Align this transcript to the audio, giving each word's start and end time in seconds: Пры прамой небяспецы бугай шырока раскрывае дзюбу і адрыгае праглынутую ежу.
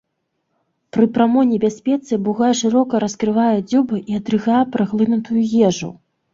Пры 0.95 1.05
прамой 1.17 1.45
небяспецы 1.51 2.19
бугай 2.29 2.57
шырока 2.63 3.03
раскрывае 3.05 3.55
дзюбу 3.69 4.03
і 4.15 4.21
адрыгае 4.23 4.63
праглынутую 4.75 5.41
ежу. 5.71 5.95